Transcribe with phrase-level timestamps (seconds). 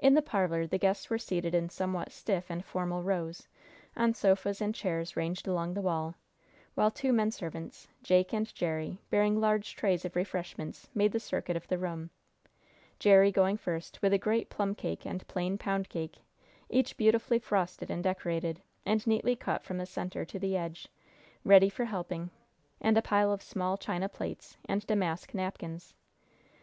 [0.00, 3.48] In the parlor the guests were seated in somewhat stiff and formal rows,
[3.98, 6.14] on sofas and chairs ranged along the wall,
[6.74, 11.68] while two menservants, Jake and Jerry, bearing large trays of refreshments, made the circuit of
[11.68, 12.08] the room
[12.98, 16.16] Jerry going first, with a great plum cake and plain pound cake,
[16.70, 20.88] each beautifully frosted and decorated, and neatly cut from the center to the edge,
[21.44, 22.30] ready for helping,
[22.80, 25.92] and a pile of small, china plates and damask napkins.